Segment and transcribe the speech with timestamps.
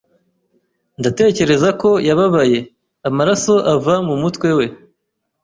[0.99, 2.59] Ndatekereza ko yababaye.
[3.09, 4.65] Amaraso ava mu mutwe we!